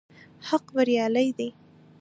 [0.47, 1.49] حق بريالی دی